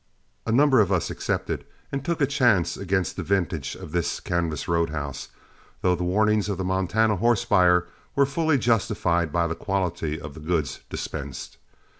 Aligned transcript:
A 0.47 0.51
number 0.51 0.79
of 0.81 0.91
us 0.91 1.11
accepted 1.11 1.63
and 1.91 2.03
took 2.03 2.21
a 2.21 2.25
chance 2.25 2.75
against 2.75 3.17
the 3.17 3.21
vintage 3.21 3.75
of 3.75 3.91
this 3.91 4.19
canvas 4.19 4.67
roadhouse, 4.67 5.27
though 5.83 5.93
the 5.93 6.03
warnings 6.03 6.49
of 6.49 6.57
the 6.57 6.63
Montana 6.63 7.17
horse 7.17 7.45
buyer 7.45 7.85
were 8.15 8.25
fully 8.25 8.57
justified 8.57 9.31
by 9.31 9.45
the 9.45 9.53
quality 9.53 10.19
of 10.19 10.33
the 10.33 10.39
goods 10.39 10.79
dispensed. 10.89 11.57